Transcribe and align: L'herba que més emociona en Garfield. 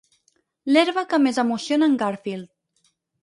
L'herba 0.73 1.03
que 1.11 1.19
més 1.27 1.39
emociona 1.45 1.91
en 1.91 1.99
Garfield. 2.05 2.91